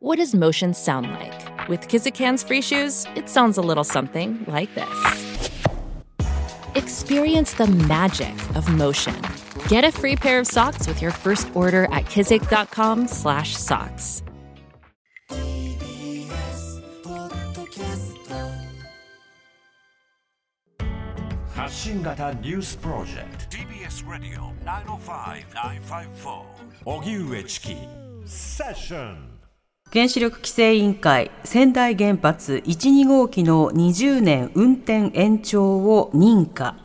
[0.00, 1.68] What does motion sound like?
[1.68, 5.50] With Kizikans free shoes, it sounds a little something like this.
[6.76, 9.20] Experience the magic of motion.
[9.66, 14.22] Get a free pair of socks with your first order at kizik.com/socks.
[22.40, 26.46] News Project D B S Radio 905-954
[28.24, 29.27] Session
[29.90, 36.76] 原子力規制委員会仙台原発1、2号機の20年運転延長を認可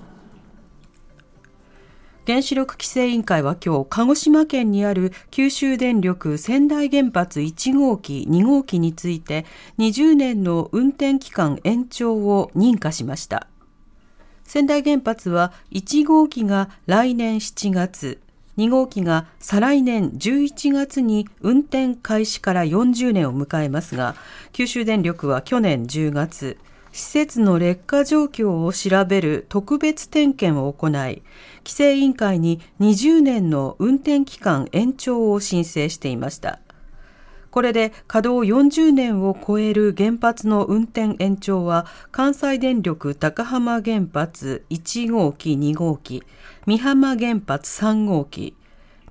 [2.26, 9.46] 原子力規制委員会は今日、鹿児島県にある九州電力仙台原発1号機、2号機について
[9.80, 13.48] 20年の運転期間延長を認可しました。
[14.46, 18.22] 仙台原発は1号機が来年7月、
[18.58, 24.16] 2号機が再来年11月に運転開始から40年を迎えますが、
[24.52, 26.58] 九州電力は去年10月、
[26.92, 31.24] 施設の劣化状況を調べる特別点検を行い、規
[31.66, 36.60] 制委員会に20年の運転期間延長を申請していました。
[37.54, 46.24] これで稼働40年を超える原発の運転延長は関西電力高浜原発1号機2号機
[46.66, 48.56] 美浜原発3号機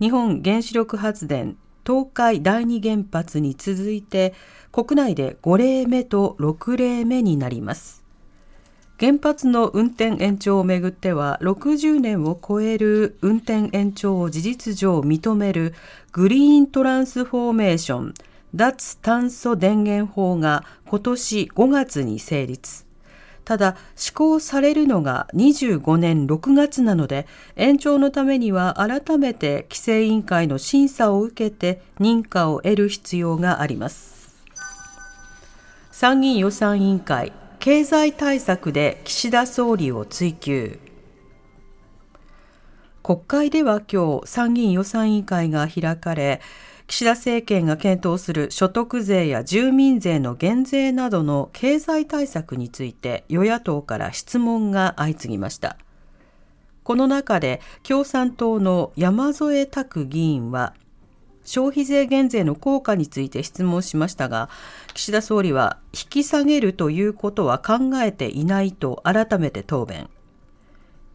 [0.00, 4.34] 日本原子力発電東海第二原発に続いて
[4.72, 8.02] 国内で5例目と6例目になります。
[8.98, 15.74] 原発の運転延長をめぐっては60年を超える運転延長を事実上認める
[16.12, 18.14] グリーントランスフォーメーション
[18.54, 22.84] 脱炭素電源法が今年5月に成立。
[23.44, 34.44] ただ、施行されるのが25年6月なので、延長のためには改めて規制委員会の審査を受けて認可を得る必要があります。
[35.90, 40.78] 参議院予算委員会、経済対策で岸田総理を追及。
[43.02, 46.40] 国会では今日、参議院予算委員会が開かれ、
[46.92, 55.78] 岸田政権が検討する所得税や住民税の減税などの経済対策について与野党から質問が相次ぎました。
[56.84, 60.74] この中で共産党の山添拓議員は
[61.44, 64.50] 消費税減税の効果について質問しましたが
[64.92, 70.10] 岸田総理は引き下げるということは考えていないと改めて答弁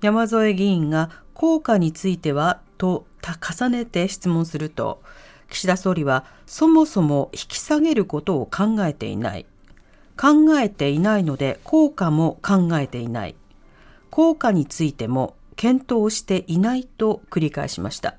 [0.02, 5.04] 山添議員が効果についてはと重ねて質問すると
[5.50, 9.46] 岸田総理はそもそも引き下げることを考えていない。
[10.20, 13.36] 考えていないので効果も考えていない。
[14.10, 18.16] 効果についても検討していないと繰り返しました。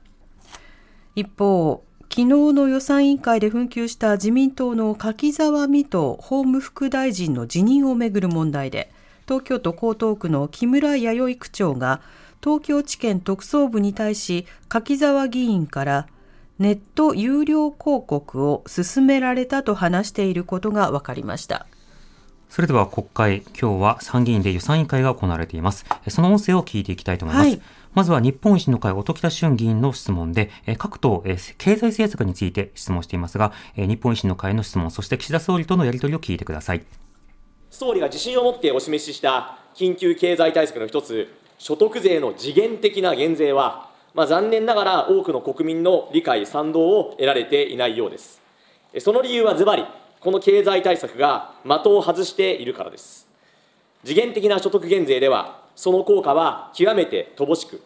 [1.15, 8.91] 一方、昨日の予算委員会で紛糾した自民党の柿沢水戸法務副大臣の辞任をめぐる問題で、
[9.27, 12.01] 東京都江東区の木村弥生区長が
[12.43, 16.07] 東京地検特捜部に対し柿沢議員から
[16.59, 21.67] ネット有料広告を進められたと話していることが分かりました。
[22.49, 25.85] それでは国会、今日は参議院で予算委員会が行われています。
[26.09, 27.49] その音声を聞いていきたいと思います。
[27.49, 27.61] はい、
[27.95, 36.83] まずは日本維新の会、音喜多俊議員の質問で、各党、経済政策について質問していますが、日本維新の会の質問、そして岸田総理とのやり取りを聞いてください。
[37.71, 43.88] 総理が自信を持ってお示しした緊急経済対策の一つ、所得税の次元的な減税は、
[44.19, 48.43] まあ、残念ながら多くの国民の理解、賛同を得られていないようです。
[48.99, 49.85] その理由はズバリ、
[50.19, 53.29] この経済対策が的を外しているからです。
[54.05, 57.81] 次元的な所得減税では、その効果は極めて乏しく、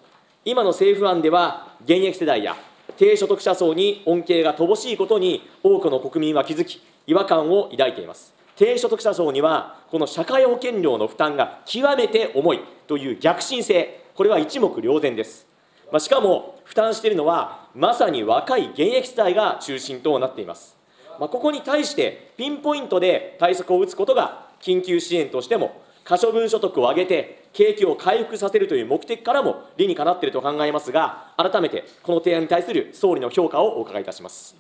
[0.46, 2.56] 今の政府案では、現役世代や
[2.96, 8.32] 低所得者層に恩恵が乏しいことに多くの国民は気づき、違和感を抱いています。
[8.56, 15.51] 低所得者層には、この社会保険料の負担が極めて重いという逆進性、これは一目瞭然です。
[15.92, 20.74] まあ、しかも負担しているのはまさに若い現役世代が中心となっています、
[21.20, 34.56] まあ、ここに対してピンポイントで対策を打つことが緊急支援としても可処分所得を上げて景気を回復させるという目的からも理にかなっていると考えますが改めてこの提案に対する総理の評価をお伺いいたします。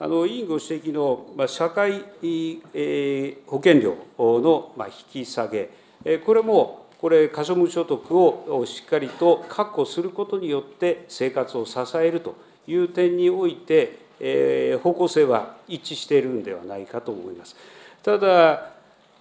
[0.00, 5.70] あの委員ご指摘の、まあ、社会、えー、保険料の、まあ、引き下げ、
[6.04, 12.34] えー、これもこれ、可処分所得をしっかりと確保することによって生活を支えると
[12.66, 17.54] いう点において、えー、方向性は一致しているんではないかと思います。
[18.02, 18.72] ただ、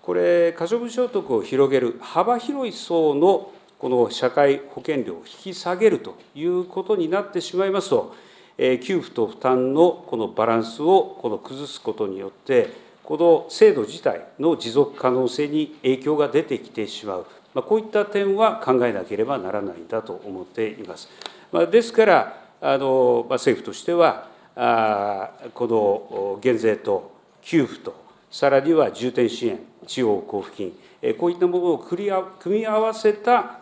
[0.02, 8.16] これ、可処分所得を広げる幅広い層のこの社会保険料を引き下げるということになってしまいますと、
[8.58, 12.70] 給付と負担のこのバランスをこの崩すことによって、
[13.04, 17.26] この制度自体の持続可能性に影響が出てきてしまう、
[17.58, 21.10] まあ、こういった点は考えなければならないんだと思っています。
[21.52, 27.96] まあ、ですからあの、まあ、政府としてはあこの減税と給付と
[28.30, 29.58] さらには重点支援
[29.88, 32.12] 地方交付金えこういったものを組
[32.60, 33.60] み合わせた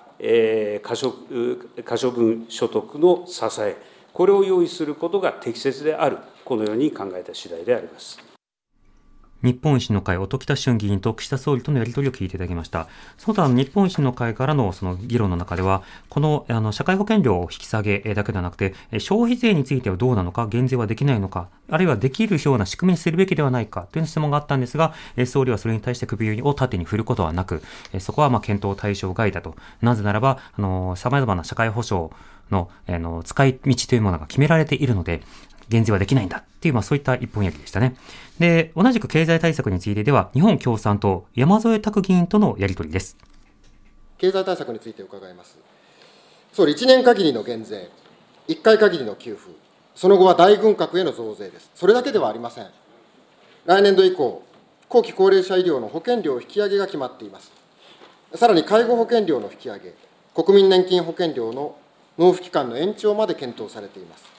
[0.82, 1.16] 可処
[1.86, 3.78] 可処分所得の支え
[4.12, 8.35] これを用意することが適切であるこのように考えた次第であります。
[9.46, 12.88] 日本維新の会、音喜多衆議院と岸田総理とのやり取りを聞いていただきました。
[13.20, 24.96] その他、日本維新の会からのその議論の中では、このあの社会保険料を引き下げだけではなくて、消費税についてはどうなのか、減税はできないのか、あるいはできるような仕組みにするべきではないかという質問があったんですが、
[25.28, 27.62] 総理はそれに対して首を縦に振ることはなく、
[28.00, 29.56] そこはまあ検討対象外だと。
[29.82, 32.10] なぜならば、あの、様々な社会保障
[32.52, 35.22] のあの使い道というものが決められているので、
[35.70, 37.96] 減税はできないんだっていう、まあそういった一本焼きでしたね。
[38.40, 43.18] で、同じく経済対策についてでは、日本共産党山添拓議員とのやり取りです。
[44.18, 45.58] 経済対策について伺います。
[46.54, 47.90] 総理、1年限りの減税、
[48.48, 49.52] 1回限りの給付、
[49.96, 51.72] その後は大軍拡への増税です。
[51.76, 52.68] それだけではありません。
[53.66, 54.44] 来年度以降、
[54.88, 57.52] 後期高齢者医療の保険料引き上げが決まっています。
[58.36, 59.94] さらに介護保険料の引き上げ、
[60.36, 61.78] 国民年金保険料の
[62.18, 64.35] 納付期間の延長まで検討されています。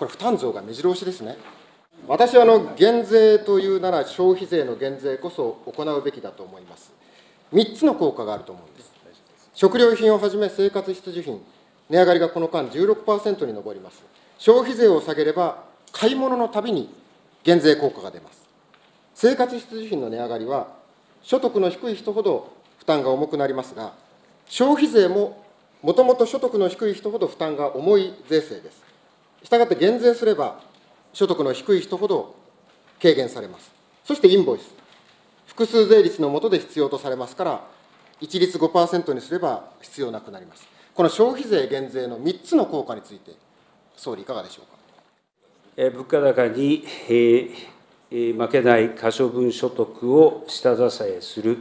[0.00, 1.36] これ負担増が目白押しですね。
[2.08, 6.90] 私はあの減税というなら消費税の減税こそ行うべきだと思います。
[7.52, 8.90] 3つの効果があると思うんです。
[9.52, 11.44] 食料品をはじめ生活必需品、
[11.90, 14.02] 値上がりがこの間16%に上ります。
[14.38, 16.88] 消費税を下げれば買い物のたびに
[17.44, 18.40] 減税効果が出ます。
[19.14, 20.68] 生活必需品の値上がりは
[21.22, 23.92] 所得の低い人ほど負担が重くなりますが、
[24.46, 25.44] 消費税も
[25.82, 28.89] もともと所得の低い人ほど負担が重い税制です。
[29.42, 30.60] したがって減税すれば、
[31.12, 32.36] 所得の低い人ほど
[33.00, 33.72] 軽減されます。
[34.04, 34.74] そしてインボイス。
[35.46, 37.64] 複数税率の下で必要とされますから、
[38.20, 40.66] 一律5%にすれば必要なくなります。
[40.94, 43.32] この消費税減税の3つの効果について、
[43.96, 44.78] 総理、いかがでしょうか？
[45.76, 51.58] え物価高に、えー、負けない可処分所得を下支えする、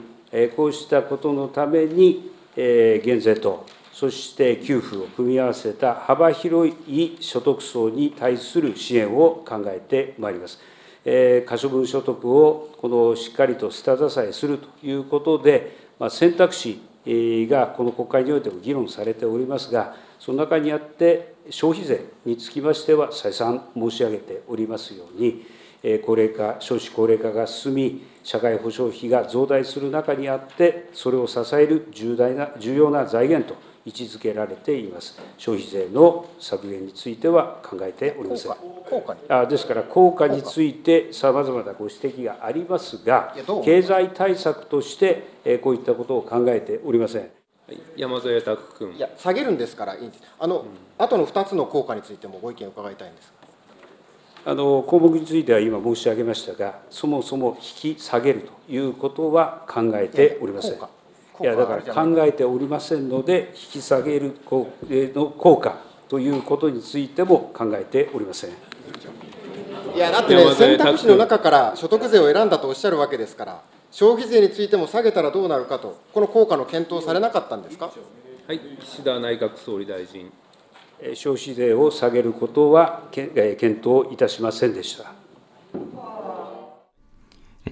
[0.56, 3.66] こうしたことのために、減税と
[4.00, 10.58] そして給付を組み合わせた幅広い所得層に対する支援を考えてまいります。
[11.04, 16.80] え可処分所得をこのしっかりと下支えするということで、ま選択肢
[17.50, 25.46] がこの国会においても議論されておりますが、その中にあって、消費税につきましては、再三申し上げておりますように、
[26.06, 35.20] 高齢化、少子高齢化が進み、社会保障費が増大する中にあって、それを支える重大な重要な財源と位置づけられています。
[35.38, 38.52] 消費税の削減については考えておりません。
[38.90, 47.30] 効果あですから、効果についてさまざまなご指摘がありますが、経済対策としてこういったことを考えておりません。
[47.96, 48.96] 山添拓君。
[48.96, 50.24] いや、下げるんですからいいんです。
[50.40, 50.66] あの、うん、
[50.98, 53.32] 後の2つの効果についてもご意見を伺いたいんです
[54.46, 60.99] あの項目については今申し上げましたが、そもそも引き下げるということは考えておりません。
[61.42, 65.78] いやだから考えておりませんので、引き下げるの効果
[66.10, 68.50] ということについても考えておりません。
[68.50, 73.62] いやだってね、選択肢の中から所得税を選んだとおっしゃるわけですから、
[73.92, 77.92] 消費税についても下げたらどうなるかと、この効果の検討されなかったんですか？
[78.48, 80.32] はい、岸田内閣総理大臣。
[81.14, 83.32] 消費税を下げることは検
[83.80, 85.14] 討いたしませんでした。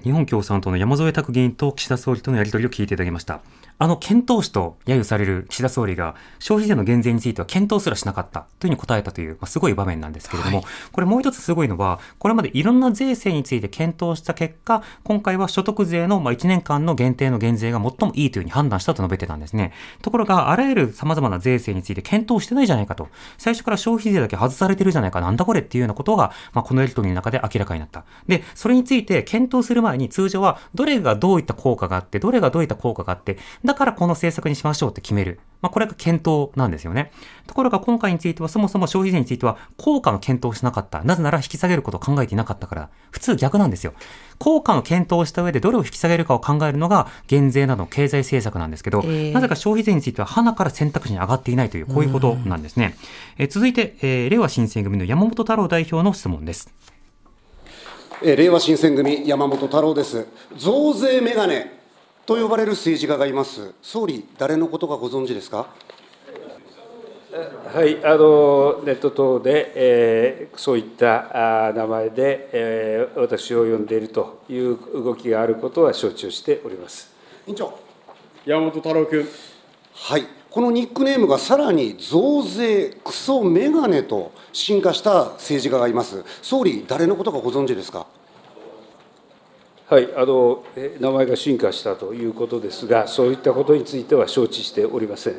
[0.02, 3.40] 日本共産党の山添拓議員と岸田総理とのやり取りを聞いていただきました。
[3.78, 19.72] あの検討士と揶揄される岸田総理が消費税の減税については検討すらしなかったというふうに答えたという、まあ、すごい場面なんですけれども、はい、これもう一つすごいのは、これまでいろんな税制について検討した結果、今回は所得税のまあ1年間の限定の減税が最もいいというふうに判断したと述べてたんですね。
[20.02, 23.08] ところが、あらゆる様々な税制について検討してないじゃないかと。
[23.36, 28.04] 最初から消費税だけ外されてるじゃないか、なんだこれっていうようなことが、まあ、このやり取りの中で明らかになった。
[28.26, 33.38] で、それについて検討する前に通常は、どれがどういった効果があって、どれがどういった効果があって、
[33.68, 35.40] だからこの政策にしましょうって決める。
[35.60, 37.12] まあ、これが検討なんですよね。
[37.46, 41.04] ところが今回についてはそもそも消費税については効果の検討をしなかった。
[41.04, 42.88] なぜなら引き下げることを考えていなかったから。
[43.10, 43.92] 普通逆なんですよ。
[44.38, 52.96] 効果の検討をした上でどれを引き下げるかを考えるのが減税などの経済政策なんですけど、えー、なぜか消費税については鼻から選択肢に上がっていないという、こういうことなんですね。
[53.36, 56.72] えー、続いて、えー、令和新選組の山本太郎代表の質問です。
[58.22, 60.26] えー、令和新選組山本太郎です。
[60.56, 61.77] 増税メガネ
[62.28, 63.72] と呼ばれる政治家がいます。
[63.80, 65.70] 総理、誰のことかご存知ですか？
[67.72, 77.10] はい、あのネット等で、えー、そういったあ名前で、えー、私を呼んでいるという動きがあることは承知をしております
[77.46, 77.78] 委員長
[78.44, 79.26] 山本太郎君。
[79.94, 88.06] はい、このニックネームがさらに増税、クソメガネと進化した政治家がいます、総理、誰のことかご存知ですか？
[89.88, 90.64] はい、あの
[91.00, 95.32] 名前が進化したということですが、そういったことについては承知しておりません。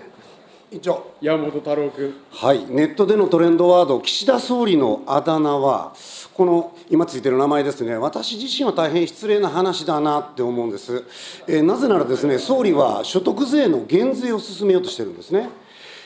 [0.71, 2.15] 委員長山本太郎君。
[2.31, 5.93] はい、ネットでのトレンドワード、岸田総理のあだ名は、
[6.33, 11.03] この今ついてる名前ですね、私自身は大変失礼な話だなって思うんです。
[11.45, 15.47] えー、なぜならですね、総理は所得税の減税を進めようとしてるんですね。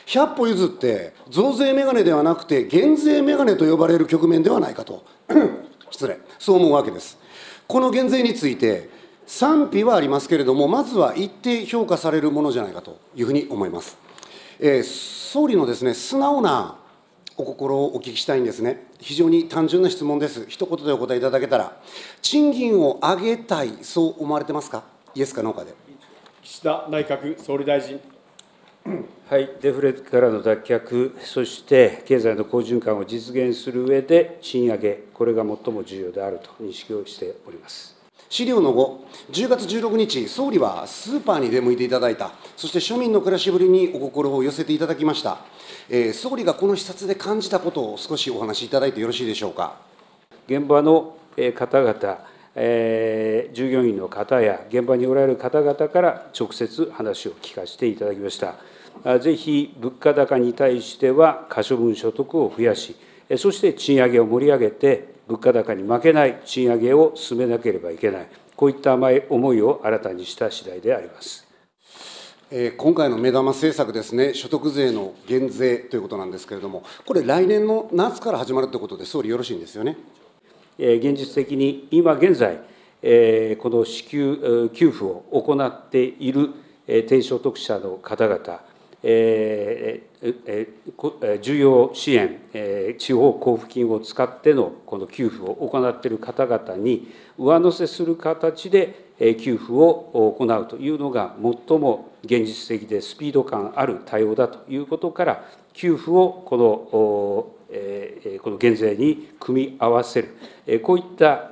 [0.08, 5.06] 100歩譲って、増税メガネではなくて、減税メガネと呼ばれる局面ではないかと、
[5.90, 7.23] 失礼、そう思うわけです。
[7.74, 8.88] この減税について、
[9.26, 13.98] 賛否はありますけれども、まずは一定評価されるものじゃないかというふうに思います。
[14.60, 16.76] えー、総理のですね、素直な
[17.36, 18.86] お心をお聞きしたいんですね。
[19.00, 20.46] 非常に単純な質問です。
[20.48, 21.82] 一言でお答えいただけたら、
[22.22, 24.84] 賃金を上げたい、そう思われてますか、
[25.16, 25.74] イエスかノーかで。
[26.44, 28.00] 岸田内閣総理大臣。
[28.86, 37.96] はい、デフレからの脱却、そして経済の好循環を実現する上で、賃上げ、これが最も重要であると認識をしております。
[38.30, 45.40] 資料の後、10月16日、総理はスーパーに出向いていただいた、そして庶民の暮らしぶりにお心を寄せていただきました。
[45.90, 49.78] えー、総理がこの視察で感じたことを少しお話しいただいてよろしいでしょうか。
[50.48, 51.16] 現場の
[51.56, 52.18] 方々、
[52.56, 58.56] えー、従業員の方や現場におられる方々から直接話を聞かせていただきました。
[59.20, 62.96] ぜひ物価高に対しては可処分所得を増やし、
[63.38, 71.48] そして賃上げを盛り上げて、物価高に負けない賃上げを進めなければいけない、こういった思いを新たにした次第であります。
[72.78, 79.98] 今回の目玉政策ですね、所得税の減税ということなんですけれども、これ、来年の夏から始まるということで、総理、よろしいんですよね？
[80.78, 82.58] 現実的に今現在、
[83.58, 86.50] この支給給付を行っている
[86.88, 88.62] 低所得者の方々、
[89.04, 99.04] えー、重要支援、地方交付金を使ってのこの給付を行っている方々に上乗せする形で
[99.40, 107.63] 給付を行うというのが最も現実的でスピード感ある対応だということから給付をこの
[108.42, 111.52] この減税に組み合わせるこういった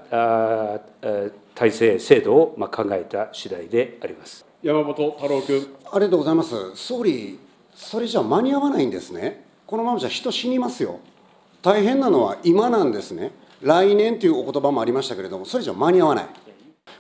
[1.56, 4.46] 体制制度を考えた次第であります。
[4.62, 5.76] 山本太郎君。
[5.92, 6.76] ありがとうございます。
[6.76, 7.40] 総理、
[7.74, 9.44] それじゃ間に合わないんですね。
[9.66, 11.00] このままじゃ人死にますよ。
[11.64, 13.32] 大変なのは今なんですね。
[13.62, 16.26] 来年というお言葉もありましたけれども、それじゃ間に合わない。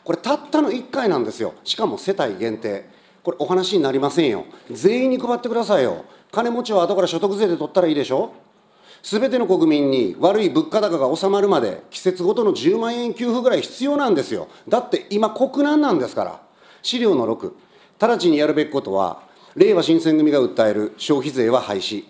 [0.04, 1.54] これ、たったの1回なんですよ。
[1.64, 2.86] しかも世帯限定。
[3.24, 4.46] これ、お話になりませんよ。
[4.72, 6.06] 全員に配ってくださいよ。
[6.32, 8.32] 金持ちは後から所得税で取ったらいいでしょ。
[9.04, 14.48] すべての国民に悪い物価高が収まるまで、季節ごとの10万円給付ぐらい必要なんですよ。
[14.68, 16.42] だって今、国難なんですから。
[16.84, 17.52] 資料の6、
[18.00, 19.24] 直ちにやるべきことは、
[19.56, 22.06] 令和新選組が訴える消費税は廃止、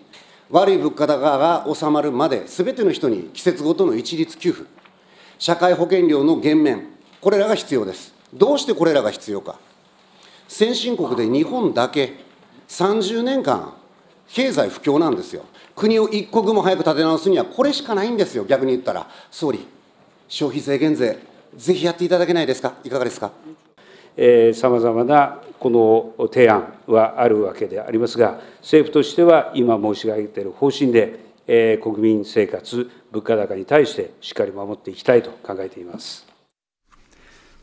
[0.50, 4.66] 悪い物価高が収まるまで、すべての人に季節ごとの一律給付、
[5.38, 6.88] 社会保険料の減免、
[7.20, 8.14] これらが必要です。
[8.34, 9.58] どうしてこれらが必要か。
[10.46, 12.16] 先進国で日本だけ
[12.68, 13.74] 30年間、
[14.28, 15.44] 経済不況なんですよ。
[15.74, 19.08] 国を一刻も早く立て直すにはこれしかないんですよ、逆に言ったら。
[19.30, 19.66] 総理、
[20.28, 21.18] 消費税減税、
[21.56, 23.32] ぜひやっていただけないですか、いかがですか？
[24.54, 31.18] さまざまなこの提案はあるわけでありますが、政府としては今申し上げている方針で、
[31.82, 36.31] 国民生活、物価高に対してしっかり守っていきたいと考えています。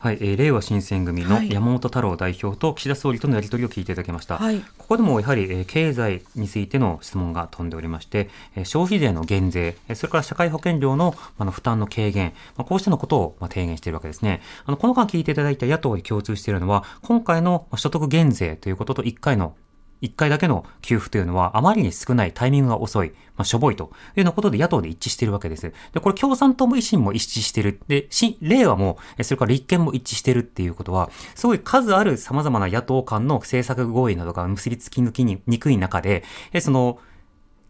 [0.00, 4.38] はい、えー、令和新選組の山本太郎代表と岸田総理とのやり取りを聞いていただきました。
[4.38, 14.40] はい、ここでもやはり、えー、経済についての質問が飛んでおりまして、えー、消費税の減税、えー、それから社会保険料のあの負担の軽減、まあ、こうしたのことを、まあ、提言しているわけですね。
[14.64, 19.54] あのこの間聞いていただいた野党に共通しているのは、今回の所得減税ということと1回の
[20.02, 25.72] 1回だけの給付というのはあまりに少ないタイミングが遅い、まあ、しょぼいというようなことで野党で一致しているわけです。
[25.92, 27.80] で、これ共産党も維新も一致している。
[27.88, 36.24] で、新、令和も、それから立憲も一致しているっていうことは、すごい数ある様々な野党間の政策合意などが結びつきにくい中で、
[36.60, 36.98] その、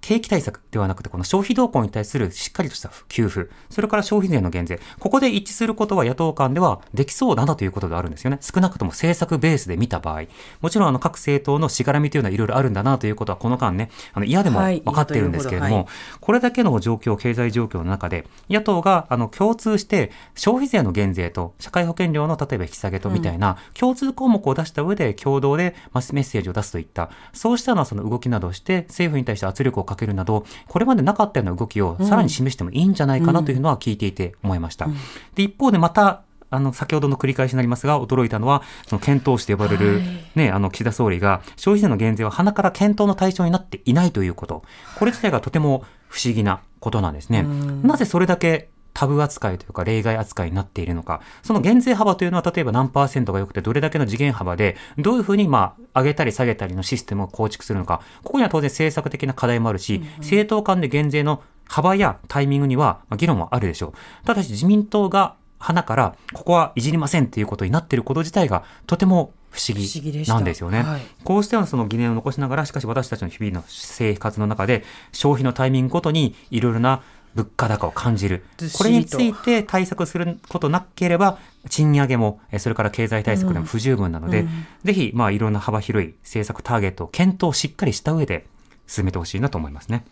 [0.01, 8.39] 景気対策ではなくて、この消費動向に対するしっかりとした給付、それから消費税の減税、ここで一致することは野党間ではできそうだなということであるんですよね。
[8.41, 10.23] 少なくとも政策ベースで見た場合、
[10.61, 15.87] もちろんあの各政党のしがらみというのはいろいろあるんだなということはこの間ね、あの嫌でも分かってるんですけれども、はい。
[16.21, 34.89] これだけの状況、経済状況の中で、野党があの共通して消費税の減税と社会保険料の例えば引き下げとみたいな共通項目を出した上で共同でまあメッセージを出すといった、そうしたのはその動きなどをして政府に対して圧力をかけるなど、これまでなかったような動きをさらに示してもいいんじゃないかなというのは聞いていて思いました。
[35.35, 40.03] で、一方でまた、あの、先ほどの繰り返しになりますが、驚いたのは、その検討士と呼ばれる、
[40.35, 44.65] ね、あの、岸田総理が、消費税の減税は鼻から検討の対象になっていないということ。
[44.99, 47.47] これ自体がとても不思議なことなんですね。
[47.83, 48.71] なぜそれだけ
[49.01, 51.23] タブ扱いというか例外扱いになっているのか。
[51.43, 58.03] その減税幅というのは例えば何パーセントが良くてどれだけの次元幅でどういうふうにまあ上げたり下げたりのシステムを構築するのか。
[58.23, 64.27] ここには当然政策的な課題もあるし、政党間で減税の幅やタイミングにはまあ議論はあるでしょう。
[64.27, 70.83] ただし自民党が花からここはいじりませんっていうことになっていること自体がとても不思議なんですよね。
[70.83, 77.03] はいこうしたようなその疑念を残しながら、しかし私たちの日々の生活の中で、消費のタイミングごとにいろいろな
[77.35, 78.45] 物価高を感じる。
[78.77, 84.47] これについて対策することなければ、賃上げも、えそれから経済対策でも不十分なので、
[84.85, 88.47] ぜひ、まあ、いろんな幅広い政策ターゲットを検討しっかりした上で
[88.87, 90.05] 進めてほしいなと思いますね。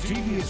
[0.00, 0.44] TBS